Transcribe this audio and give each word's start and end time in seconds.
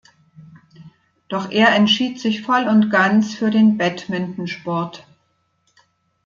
Doch 1.27 1.51
er 1.51 1.75
entschied 1.75 2.19
sich 2.19 2.41
voll 2.41 2.67
und 2.67 2.89
ganz 2.89 3.35
für 3.35 3.51
den 3.51 3.77
Badmintonsport. 3.77 5.05